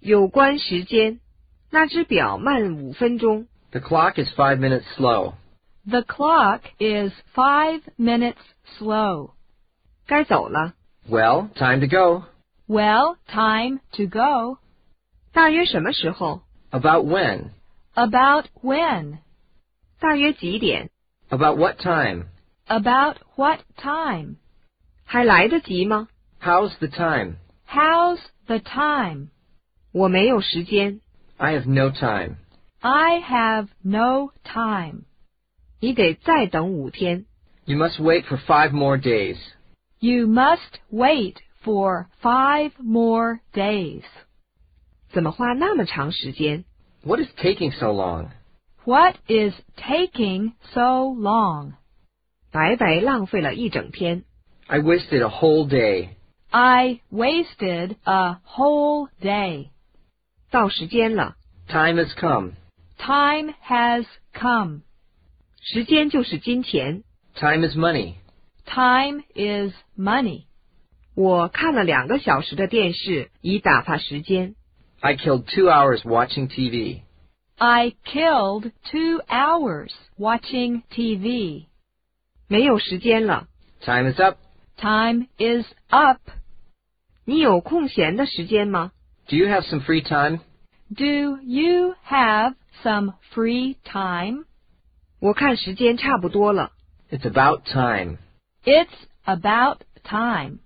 [0.00, 1.20] 有关时间，
[1.70, 3.46] 那只表慢五分钟。
[3.70, 5.34] The clock is five minutes slow.
[5.88, 8.36] The clock is five minutes
[8.78, 9.32] slow.
[10.06, 10.74] 该走了，
[11.08, 12.24] Well, time to go.
[12.68, 14.58] Well, time to go.
[15.32, 16.42] 大约什么时候？
[16.70, 17.50] About when?
[17.94, 19.18] About when?
[20.00, 20.90] 大约几点？
[21.28, 22.26] About what time?
[22.66, 24.36] About what time?
[25.04, 26.08] 还来得及吗？
[26.40, 27.36] How's the time?
[27.68, 29.28] How's the time?
[29.92, 31.00] 我没有时间，
[31.36, 32.36] I have no time.
[32.80, 35.04] I have no time.
[35.80, 37.26] 你得再等五天。
[37.64, 39.38] You must wait for five more days.
[39.98, 44.04] You must wait for five more days.
[45.10, 46.64] 怎么花那么长时间？
[47.02, 48.28] What is taking so long?
[48.84, 51.72] What is taking so long?
[52.52, 54.24] 白白浪费了一整天。
[54.66, 56.10] I wasted a whole day.
[56.50, 59.70] I wasted a whole day.
[60.50, 61.36] 到时间了，
[61.68, 62.52] Time has come.
[62.98, 64.82] Time has come.
[65.60, 67.02] 时间就是金钱。
[67.34, 68.14] Time is money.
[68.64, 70.44] Time is money.
[71.14, 74.54] 我看了两个小时的电视，以打发时间。
[75.00, 77.02] I killed two hours watching TV.
[77.56, 81.66] I killed two hours watching TV.
[82.48, 83.48] 没有时间了。
[83.80, 84.38] Time is up.
[84.76, 86.20] Time is up.
[87.24, 88.92] 你有空闲的时间吗？
[89.30, 90.40] Do you have some free time?
[90.92, 94.44] Do you have some free time?
[95.18, 96.72] 我看时间差不多了。
[97.10, 98.18] It's about time.
[98.64, 98.88] It's
[99.24, 100.58] about time.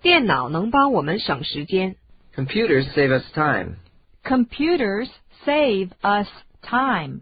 [0.00, 1.96] 电脑能帮我们省时间。
[2.34, 3.76] Computers save us time.
[4.24, 5.08] Computers
[5.44, 6.28] save us
[6.62, 7.20] time.